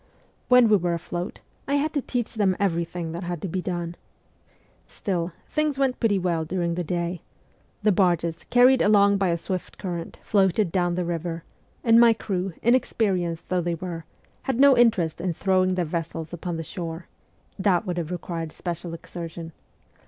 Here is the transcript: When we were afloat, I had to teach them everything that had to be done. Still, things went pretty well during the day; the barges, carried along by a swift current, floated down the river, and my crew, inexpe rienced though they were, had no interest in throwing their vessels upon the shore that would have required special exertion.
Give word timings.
When 0.47 0.67
we 0.67 0.77
were 0.77 0.95
afloat, 0.95 1.41
I 1.67 1.75
had 1.75 1.93
to 1.93 2.01
teach 2.01 2.33
them 2.33 2.55
everything 2.59 3.11
that 3.11 3.21
had 3.21 3.39
to 3.43 3.47
be 3.47 3.61
done. 3.61 3.93
Still, 4.87 5.31
things 5.51 5.77
went 5.77 5.99
pretty 5.99 6.17
well 6.17 6.43
during 6.43 6.73
the 6.73 6.83
day; 6.83 7.21
the 7.83 7.91
barges, 7.91 8.43
carried 8.49 8.81
along 8.81 9.17
by 9.17 9.27
a 9.29 9.37
swift 9.37 9.77
current, 9.77 10.17
floated 10.23 10.71
down 10.71 10.95
the 10.95 11.05
river, 11.05 11.43
and 11.83 11.99
my 11.99 12.13
crew, 12.13 12.51
inexpe 12.63 13.13
rienced 13.13 13.49
though 13.49 13.61
they 13.61 13.75
were, 13.75 14.05
had 14.49 14.59
no 14.59 14.75
interest 14.75 15.21
in 15.21 15.33
throwing 15.35 15.75
their 15.75 15.85
vessels 15.85 16.33
upon 16.33 16.57
the 16.57 16.63
shore 16.63 17.05
that 17.59 17.85
would 17.85 17.97
have 17.99 18.09
required 18.09 18.51
special 18.51 18.95
exertion. 18.95 19.51